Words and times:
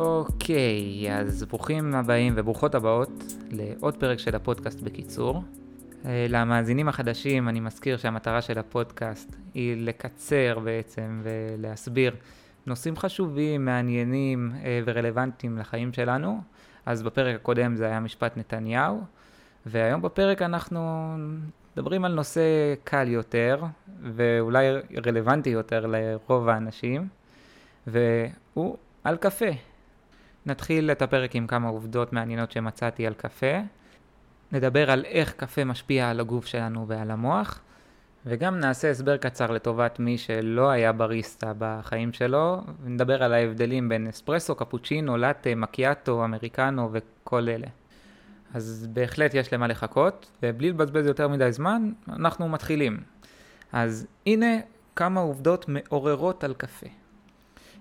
אוקיי, 0.00 1.12
אז 1.12 1.44
ברוכים 1.44 1.94
הבאים 1.94 2.32
וברוכות 2.36 2.74
הבאות 2.74 3.24
לעוד 3.50 3.96
פרק 3.96 4.18
של 4.18 4.36
הפודקאסט 4.36 4.80
בקיצור. 4.80 5.42
אה, 6.04 6.26
למאזינים 6.28 6.88
החדשים 6.88 7.48
אני 7.48 7.60
מזכיר 7.60 7.96
שהמטרה 7.96 8.42
של 8.42 8.58
הפודקאסט 8.58 9.36
היא 9.54 9.76
לקצר 9.76 10.58
בעצם 10.64 11.22
ולהסביר 11.22 12.16
נושאים 12.66 12.96
חשובים, 12.96 13.64
מעניינים 13.64 14.52
אה, 14.64 14.80
ורלוונטיים 14.84 15.58
לחיים 15.58 15.92
שלנו. 15.92 16.40
אז 16.86 17.02
בפרק 17.02 17.36
הקודם 17.36 17.76
זה 17.76 17.86
היה 17.86 18.00
משפט 18.00 18.36
נתניהו, 18.36 19.00
והיום 19.66 20.02
בפרק 20.02 20.42
אנחנו 20.42 21.14
מדברים 21.76 22.04
על 22.04 22.14
נושא 22.14 22.74
קל 22.84 23.08
יותר 23.08 23.62
ואולי 24.02 24.66
רלוונטי 25.06 25.50
יותר 25.50 25.86
לרוב 25.86 26.48
האנשים, 26.48 27.08
והוא 27.86 28.76
על 29.04 29.16
קפה. 29.16 29.69
נתחיל 30.46 30.90
את 30.90 31.02
הפרק 31.02 31.36
עם 31.36 31.46
כמה 31.46 31.68
עובדות 31.68 32.12
מעניינות 32.12 32.52
שמצאתי 32.52 33.06
על 33.06 33.14
קפה. 33.14 33.60
נדבר 34.52 34.90
על 34.90 35.04
איך 35.04 35.32
קפה 35.32 35.64
משפיע 35.64 36.10
על 36.10 36.20
הגוף 36.20 36.46
שלנו 36.46 36.88
ועל 36.88 37.10
המוח, 37.10 37.60
וגם 38.26 38.60
נעשה 38.60 38.90
הסבר 38.90 39.16
קצר 39.16 39.50
לטובת 39.50 39.98
מי 39.98 40.18
שלא 40.18 40.70
היה 40.70 40.92
בריסטה 40.92 41.52
בחיים 41.58 42.12
שלו, 42.12 42.60
ונדבר 42.84 43.22
על 43.22 43.32
ההבדלים 43.32 43.88
בין 43.88 44.06
אספרסו, 44.06 44.54
קפוצ'ינו, 44.54 45.16
לאטה, 45.16 45.54
מקיאטו, 45.54 46.24
אמריקנו 46.24 46.90
וכל 46.92 47.48
אלה. 47.48 47.66
אז 48.54 48.88
בהחלט 48.92 49.34
יש 49.34 49.52
למה 49.52 49.66
לחכות, 49.66 50.30
ובלי 50.42 50.70
לבזבז 50.70 51.06
יותר 51.06 51.28
מדי 51.28 51.52
זמן, 51.52 51.92
אנחנו 52.08 52.48
מתחילים. 52.48 53.00
אז 53.72 54.06
הנה 54.26 54.56
כמה 54.96 55.20
עובדות 55.20 55.64
מעוררות 55.68 56.44
על 56.44 56.54
קפה. 56.54 56.86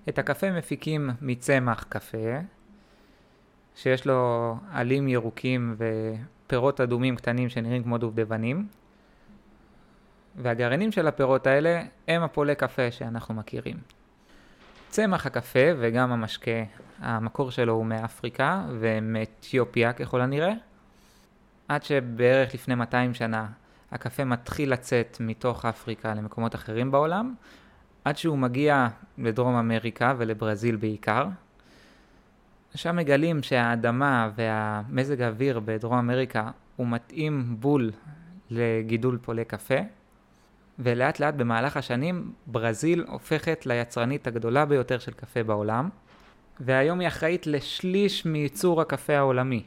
את 0.10 0.20
הקפה 0.20 0.52
מפיקים 0.52 1.10
מצמח 1.22 1.86
קפה, 1.90 2.40
שיש 3.82 4.06
לו 4.06 4.56
עלים 4.72 5.08
ירוקים 5.08 5.76
ופירות 5.78 6.82
אדומים 6.82 7.16
קטנים 7.16 7.50
שנראים 7.50 7.84
כמו 7.84 7.98
דובדבנים, 7.98 8.68
והגרעינים 10.36 10.92
של 10.92 11.08
הפירות 11.08 11.48
האלה 11.48 11.82
הם 12.08 12.24
הפולי 12.24 12.56
קפה 12.56 12.92
שאנחנו 12.92 13.34
מכירים. 13.34 13.78
צמח 14.90 15.26
הקפה 15.26 15.60
וגם 15.80 16.12
המשקה, 16.12 16.52
המקור 17.00 17.52
שלו 17.52 17.74
הוא 17.74 17.86
מאפריקה 17.86 18.64
ומאתיופיה 18.80 19.94
ככל 19.94 20.22
הנראה, 20.22 20.54
עד 21.68 21.84
שבערך 21.84 22.54
לפני 22.54 22.76
200 22.76 23.14
שנה 23.14 23.48
הקפה 23.92 24.24
מתחיל 24.26 24.72
לצאת 24.72 25.18
מתוך 25.20 25.66
אפריקה 25.66 26.14
למקומות 26.14 26.56
אחרים 26.56 26.92
בעולם, 26.92 27.34
עד 28.06 28.18
שהוא 28.18 28.38
מגיע 28.38 28.88
לדרום 29.18 29.56
אמריקה 29.56 30.14
ולברזיל 30.18 30.76
בעיקר. 30.76 31.26
שם 32.76 32.96
מגלים 32.96 33.44
שהאדמה 33.44 34.30
והמזג 34.36 35.22
האוויר 35.22 35.60
בדרום 35.66 35.98
אמריקה 35.98 36.52
הוא 36.76 36.88
מתאים 36.88 37.56
בול 37.60 37.92
לגידול 38.50 39.18
פולי 39.22 39.46
קפה, 39.46 39.80
ולאט 40.80 41.20
לאט 41.20 41.34
במהלך 41.34 41.78
השנים 41.78 42.32
ברזיל 42.48 43.06
הופכת 43.08 43.66
ליצרנית 43.66 44.28
הגדולה 44.28 44.66
ביותר 44.66 45.00
של 45.00 45.12
קפה 45.12 45.44
בעולם, 45.44 45.90
והיום 46.60 47.00
היא 47.00 47.08
אחראית 47.08 47.48
לשליש 47.48 48.26
מייצור 48.26 48.82
הקפה 48.82 49.18
העולמי. 49.18 49.64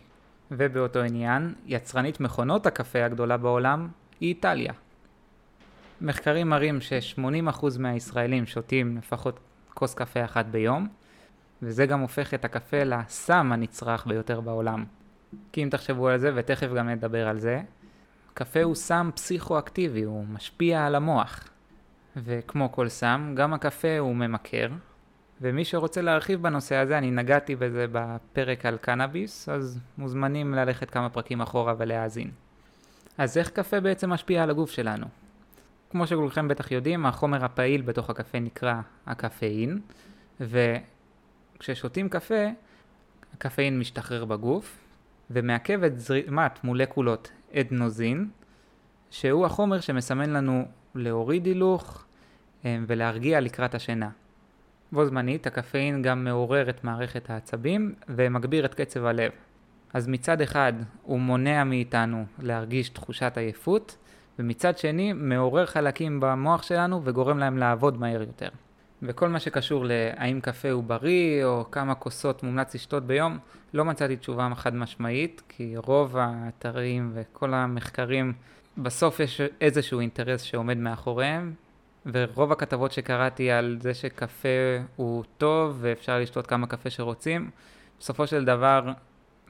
ובאותו 0.50 0.98
עניין, 0.98 1.54
יצרנית 1.66 2.20
מכונות 2.20 2.66
הקפה 2.66 3.04
הגדולה 3.04 3.36
בעולם 3.36 3.88
היא 4.20 4.28
איטליה. 4.28 4.72
מחקרים 6.00 6.48
מראים 6.48 6.80
ש-80% 6.80 7.66
מהישראלים 7.78 8.46
שותים 8.46 8.96
לפחות 8.96 9.40
כוס 9.74 9.94
קפה 9.94 10.24
אחת 10.24 10.46
ביום, 10.46 10.88
וזה 11.62 11.86
גם 11.86 12.00
הופך 12.00 12.34
את 12.34 12.44
הקפה 12.44 12.84
לסם 12.84 13.52
הנצרך 13.52 14.06
ביותר 14.06 14.40
בעולם. 14.40 14.84
כי 15.52 15.62
אם 15.62 15.68
תחשבו 15.68 16.08
על 16.08 16.18
זה, 16.18 16.30
ותכף 16.34 16.66
גם 16.76 16.88
נדבר 16.88 17.28
על 17.28 17.38
זה, 17.38 17.60
קפה 18.34 18.62
הוא 18.62 18.74
סם 18.74 19.10
פסיכואקטיבי, 19.14 20.02
הוא 20.02 20.24
משפיע 20.26 20.86
על 20.86 20.94
המוח. 20.94 21.48
וכמו 22.16 22.72
כל 22.72 22.88
סם, 22.88 23.32
גם 23.36 23.54
הקפה 23.54 23.98
הוא 23.98 24.16
ממכר, 24.16 24.68
ומי 25.40 25.64
שרוצה 25.64 26.02
להרחיב 26.02 26.42
בנושא 26.42 26.76
הזה, 26.76 26.98
אני 26.98 27.10
נגעתי 27.10 27.56
בזה 27.56 27.86
בפרק 27.92 28.66
על 28.66 28.76
קנאביס, 28.76 29.48
אז 29.48 29.80
מוזמנים 29.98 30.54
ללכת 30.54 30.90
כמה 30.90 31.08
פרקים 31.08 31.40
אחורה 31.40 31.74
ולהאזין. 31.78 32.30
אז 33.18 33.38
איך 33.38 33.50
קפה 33.50 33.80
בעצם 33.80 34.10
משפיע 34.10 34.42
על 34.42 34.50
הגוף 34.50 34.70
שלנו? 34.70 35.06
כמו 35.90 36.06
שכולכם 36.06 36.48
בטח 36.48 36.70
יודעים, 36.70 37.06
החומר 37.06 37.44
הפעיל 37.44 37.82
בתוך 37.82 38.10
הקפה 38.10 38.40
נקרא 38.40 38.74
הקפאין, 39.06 39.80
וכששותים 41.62 42.08
קפה, 42.08 42.44
הקפאין 43.34 43.78
משתחרר 43.78 44.24
בגוף, 44.24 44.78
ומעכב 45.30 45.82
את 45.84 45.98
זרימת 45.98 46.64
מולקולות 46.64 47.30
אדנוזין, 47.54 48.28
שהוא 49.10 49.46
החומר 49.46 49.80
שמסמן 49.80 50.30
לנו 50.30 50.64
להוריד 50.94 51.46
הילוך 51.46 52.04
אה, 52.64 52.78
ולהרגיע 52.86 53.40
לקראת 53.40 53.74
השינה. 53.74 54.08
בו 54.92 55.06
זמנית, 55.06 55.46
הקפאין 55.46 56.02
גם 56.02 56.24
מעורר 56.24 56.70
את 56.70 56.84
מערכת 56.84 57.30
העצבים 57.30 57.94
ומגביר 58.08 58.64
את 58.64 58.74
קצב 58.74 59.04
הלב. 59.04 59.32
אז 59.94 60.08
מצד 60.08 60.40
אחד 60.40 60.72
הוא 61.02 61.20
מונע 61.20 61.64
מאיתנו 61.64 62.24
להרגיש 62.38 62.88
תחושת 62.88 63.32
עייפות, 63.36 63.96
ומצד 64.38 64.78
שני 64.78 65.12
מעורר 65.12 65.66
חלקים 65.66 66.20
במוח 66.20 66.62
שלנו 66.62 67.04
וגורם 67.04 67.38
להם 67.38 67.58
לעבוד 67.58 68.00
מהר 68.00 68.22
יותר. 68.22 68.48
וכל 69.02 69.28
מה 69.28 69.40
שקשור 69.40 69.84
להאם 69.84 70.40
קפה 70.40 70.70
הוא 70.70 70.84
בריא 70.84 71.44
או 71.44 71.64
כמה 71.70 71.94
כוסות 71.94 72.42
מומלץ 72.42 72.74
לשתות 72.74 73.06
ביום, 73.06 73.38
לא 73.74 73.84
מצאתי 73.84 74.16
תשובה 74.16 74.48
חד 74.56 74.74
משמעית, 74.74 75.42
כי 75.48 75.74
רוב 75.76 76.16
האתרים 76.16 77.10
וכל 77.14 77.54
המחקרים, 77.54 78.32
בסוף 78.78 79.20
יש 79.20 79.40
איזשהו 79.60 80.00
אינטרס 80.00 80.42
שעומד 80.42 80.76
מאחוריהם, 80.76 81.54
ורוב 82.06 82.52
הכתבות 82.52 82.92
שקראתי 82.92 83.50
על 83.50 83.78
זה 83.80 83.94
שקפה 83.94 84.48
הוא 84.96 85.24
טוב 85.38 85.78
ואפשר 85.80 86.18
לשתות 86.18 86.46
כמה 86.46 86.66
קפה 86.66 86.90
שרוצים, 86.90 87.50
בסופו 88.00 88.26
של 88.26 88.44
דבר 88.44 88.92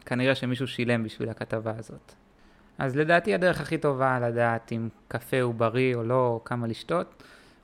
כנראה 0.07 0.35
שמישהו 0.35 0.67
שילם 0.67 1.05
בשביל 1.05 1.29
הכתבה 1.29 1.73
הזאת. 1.79 2.13
אז 2.79 2.97
לדעתי 2.97 3.35
הדרך 3.35 3.61
הכי 3.61 3.79
טובה 3.79 4.21
לדעת 4.21 4.73
אם 4.73 4.89
קפה 5.09 5.41
הוא 5.41 5.55
בריא 5.55 5.95
או 5.95 6.03
לא, 6.03 6.27
או 6.27 6.41
כמה 6.45 6.67
לשתות, 6.67 7.23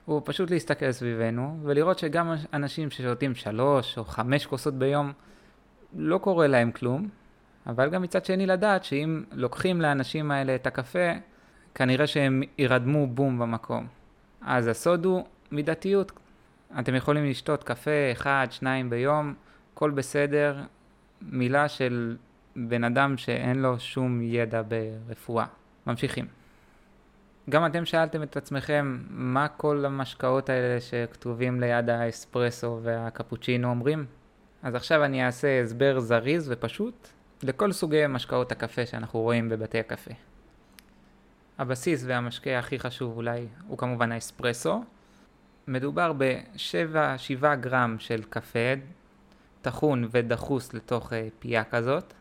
הוא 0.09 0.21
פשוט 0.25 0.51
להסתכל 0.51 0.91
סביבנו 0.91 1.59
ולראות 1.63 1.99
שגם 1.99 2.33
אנשים 2.53 2.91
ששותים 2.91 3.35
שלוש 3.35 3.97
או 3.97 4.03
חמש 4.03 4.45
כוסות 4.45 4.73
ביום, 4.73 5.11
לא 5.95 6.17
קורה 6.17 6.47
להם 6.47 6.71
כלום, 6.71 7.09
אבל 7.67 7.89
גם 7.89 8.01
מצד 8.01 8.25
שני 8.25 8.45
לדעת 8.45 8.83
שאם 8.83 9.23
לוקחים 9.31 9.81
לאנשים 9.81 10.31
האלה 10.31 10.55
את 10.55 10.67
הקפה, 10.67 11.09
כנראה 11.75 12.07
שהם 12.07 12.43
ירדמו 12.57 13.07
בום 13.07 13.39
במקום. 13.39 13.87
אז 14.41 14.67
הסוד 14.67 15.05
הוא 15.05 15.25
מידתיות. 15.51 16.11
אתם 16.79 16.95
יכולים 16.95 17.25
לשתות 17.29 17.63
קפה 17.63 18.11
אחד, 18.11 18.47
שניים 18.49 18.89
ביום, 18.89 19.33
הכל 19.73 19.91
בסדר, 19.91 20.57
מילה 21.21 21.67
של 21.67 22.17
בן 22.55 22.83
אדם 22.83 23.17
שאין 23.17 23.61
לו 23.61 23.79
שום 23.79 24.21
ידע 24.21 24.61
ברפואה. 25.07 25.45
ממשיכים. 25.87 26.38
גם 27.49 27.65
אתם 27.65 27.85
שאלתם 27.85 28.23
את 28.23 28.37
עצמכם 28.37 28.97
מה 29.09 29.47
כל 29.47 29.85
המשקאות 29.85 30.49
האלה 30.49 30.81
שכתובים 30.81 31.59
ליד 31.61 31.89
האספרסו 31.89 32.79
והקפוצ'ינו 32.83 33.69
אומרים? 33.69 34.05
אז 34.63 34.75
עכשיו 34.75 35.05
אני 35.05 35.25
אעשה 35.25 35.61
הסבר 35.61 35.99
זריז 35.99 36.51
ופשוט 36.51 37.07
לכל 37.43 37.71
סוגי 37.71 38.07
משקאות 38.09 38.51
הקפה 38.51 38.85
שאנחנו 38.85 39.19
רואים 39.19 39.49
בבתי 39.49 39.79
הקפה. 39.79 40.11
הבסיס 41.57 42.03
והמשקה 42.07 42.59
הכי 42.59 42.79
חשוב 42.79 43.17
אולי 43.17 43.47
הוא 43.67 43.77
כמובן 43.77 44.11
האספרסו. 44.11 44.83
מדובר 45.67 46.13
ב-7 46.17 47.55
גרם 47.61 47.95
של 47.99 48.23
קפה 48.29 48.73
טחון 49.61 50.07
ודחוס 50.11 50.73
לתוך 50.73 51.13
אה, 51.13 51.27
פייה 51.39 51.63
כזאת. 51.63 52.13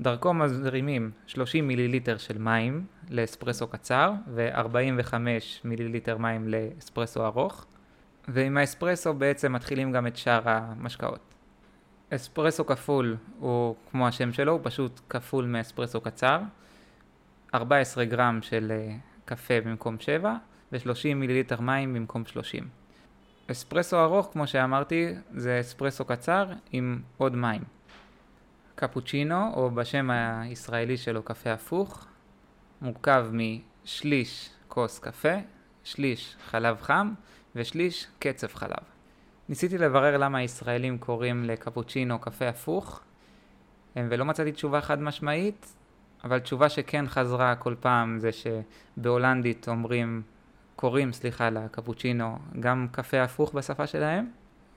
דרכו 0.00 0.34
מזרימים 0.34 1.10
30 1.26 1.68
מיליליטר 1.68 2.18
של 2.18 2.38
מים 2.38 2.86
לאספרסו 3.10 3.68
קצר 3.68 4.12
ו-45 4.28 5.14
מיליליטר 5.64 6.18
מים 6.18 6.48
לאספרסו 6.48 7.26
ארוך 7.26 7.66
ועם 8.28 8.56
האספרסו 8.56 9.14
בעצם 9.14 9.52
מתחילים 9.52 9.92
גם 9.92 10.06
את 10.06 10.16
שאר 10.16 10.42
המשקאות. 10.44 11.20
אספרסו 12.10 12.66
כפול 12.66 13.16
הוא 13.38 13.74
כמו 13.90 14.08
השם 14.08 14.32
שלו, 14.32 14.52
הוא 14.52 14.60
פשוט 14.62 15.00
כפול 15.08 15.44
מאספרסו 15.44 16.00
קצר 16.00 16.40
14 17.54 18.04
גרם 18.04 18.38
של 18.42 18.72
אה, 18.72 18.94
קפה 19.24 19.60
במקום 19.60 19.96
7 20.00 20.34
ו-30 20.72 21.14
מיליליטר 21.14 21.60
מים 21.60 21.94
במקום 21.94 22.26
30. 22.26 22.68
אספרסו 23.50 24.00
ארוך, 24.00 24.28
כמו 24.32 24.46
שאמרתי, 24.46 25.14
זה 25.34 25.60
אספרסו 25.60 26.04
קצר 26.04 26.46
עם 26.72 27.00
עוד 27.16 27.36
מים. 27.36 27.77
קפוצ'ינו, 28.78 29.54
או 29.54 29.70
בשם 29.70 30.10
הישראלי 30.10 30.96
שלו 30.96 31.22
קפה 31.22 31.52
הפוך, 31.52 32.06
מורכב 32.82 33.26
משליש 33.32 34.50
כוס 34.68 34.98
קפה, 34.98 35.34
שליש 35.84 36.36
חלב 36.50 36.80
חם 36.82 37.12
ושליש 37.54 38.06
קצף 38.18 38.54
חלב. 38.56 38.84
ניסיתי 39.48 39.78
לברר 39.78 40.16
למה 40.16 40.38
הישראלים 40.38 40.98
קוראים 40.98 41.44
לקפוצ'ינו 41.44 42.18
קפה 42.18 42.48
הפוך, 42.48 43.00
ולא 43.96 44.24
מצאתי 44.24 44.52
תשובה 44.52 44.80
חד 44.80 45.00
משמעית, 45.02 45.74
אבל 46.24 46.38
תשובה 46.38 46.68
שכן 46.68 47.06
חזרה 47.06 47.56
כל 47.56 47.74
פעם 47.80 48.18
זה 48.18 48.30
שבהולנדית 48.32 49.68
אומרים, 49.68 50.22
קוראים, 50.76 51.12
סליחה, 51.12 51.50
לקפוצ'ינו 51.50 52.38
גם 52.60 52.86
קפה 52.92 53.22
הפוך 53.22 53.52
בשפה 53.52 53.86
שלהם, 53.86 54.26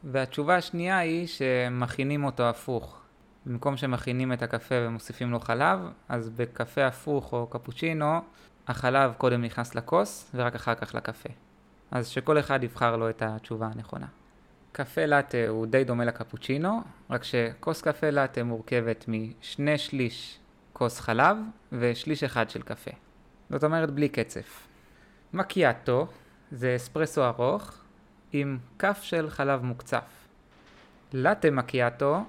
והתשובה 0.03 0.55
השנייה 0.55 0.97
היא 0.97 1.27
שמכינים 1.27 2.23
אותו 2.23 2.49
הפוך. 2.49 3.00
במקום 3.45 3.77
שמכינים 3.77 4.33
את 4.33 4.43
הקפה 4.43 4.75
ומוסיפים 4.77 5.31
לו 5.31 5.39
חלב, 5.39 5.79
אז 6.09 6.29
בקפה 6.29 6.87
הפוך 6.87 7.33
או 7.33 7.47
קפוצ'ינו, 7.47 8.21
החלב 8.67 9.13
קודם 9.17 9.41
נכנס 9.41 9.75
לכוס 9.75 10.31
ורק 10.35 10.55
אחר 10.55 10.75
כך 10.75 10.95
לקפה. 10.95 11.29
אז 11.91 12.07
שכל 12.07 12.39
אחד 12.39 12.63
יבחר 12.63 12.95
לו 12.97 13.09
את 13.09 13.21
התשובה 13.21 13.69
הנכונה. 13.75 14.05
קפה 14.71 15.05
לאטה 15.05 15.37
הוא 15.47 15.65
די 15.65 15.83
דומה 15.83 16.05
לקפוצ'ינו, 16.05 16.81
רק 17.09 17.23
שכוס 17.23 17.81
קפה 17.81 18.09
לאטה 18.09 18.43
מורכבת 18.43 19.05
משני 19.07 19.77
שליש 19.77 20.39
כוס 20.73 20.99
חלב 20.99 21.37
ושליש 21.71 22.23
אחד 22.23 22.49
של 22.49 22.61
קפה. 22.61 22.91
זאת 23.49 23.63
אומרת 23.63 23.91
בלי 23.91 24.09
קצף. 24.09 24.67
מקיאטו 25.33 26.07
זה 26.51 26.75
אספרסו 26.75 27.25
ארוך 27.25 27.71
עם 28.31 28.57
כף 28.79 28.99
של 29.01 29.29
חלב 29.29 29.63
מוקצף. 29.63 30.27
לאטה 31.13 31.51
מקיאטו 31.51 32.23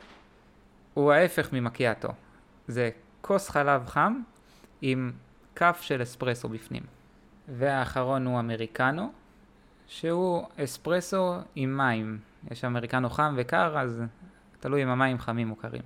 הוא 0.95 1.13
ההפך 1.13 1.53
ממקיאטו. 1.53 2.09
זה 2.69 2.91
כוס 3.21 3.49
חלב 3.49 3.87
חם 3.87 4.21
עם 4.83 5.13
כף 5.57 5.79
של 5.83 6.03
אספרסו 6.03 6.49
בפנים. 6.49 6.83
והאחרון 7.49 8.27
הוא 8.27 8.41
אמריקנו, 8.41 9.13
שהוא 9.87 10.47
אספרסו 10.65 11.35
עם 11.55 11.77
מים. 11.77 12.19
יש 12.51 12.65
אמריקנו 12.65 13.11
חם 13.11 13.35
וקר, 13.39 13.79
אז 13.79 14.03
תלוי 14.61 14.83
אם 14.83 14.89
המים 14.89 15.19
חמים 15.19 15.51
או 15.51 15.57
קרים. 15.57 15.83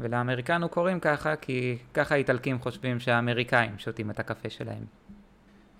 ולאמריקנו 0.00 0.68
קוראים 0.68 1.00
ככה, 1.00 1.36
כי 1.36 1.78
ככה 1.94 2.14
האיטלקים 2.14 2.58
חושבים 2.58 3.00
שהאמריקאים 3.00 3.78
שותים 3.78 4.10
את 4.10 4.20
הקפה 4.20 4.50
שלהם. 4.50 4.84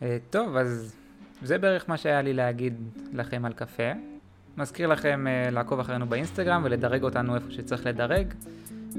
אה, 0.02 0.18
טוב, 0.30 0.56
אז 0.56 0.96
זה 1.42 1.58
בערך 1.58 1.88
מה 1.88 1.96
שהיה 1.96 2.22
לי 2.22 2.32
להגיד 2.32 2.74
לכם 3.12 3.44
על 3.44 3.52
קפה. 3.52 3.92
מזכיר 4.56 4.86
לכם 4.88 5.26
uh, 5.26 5.54
לעקוב 5.54 5.80
אחרינו 5.80 6.06
באינסטגרם 6.06 6.62
ולדרג 6.64 7.02
אותנו 7.02 7.34
איפה 7.34 7.50
שצריך 7.50 7.86
לדרג. 7.86 8.26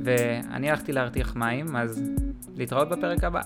ואני 0.03 0.69
הלכתי 0.69 0.91
להרתיח 0.91 1.35
מים, 1.35 1.75
אז 1.75 2.11
להתראות 2.55 2.89
בפרק 2.89 3.23
הבא. 3.23 3.41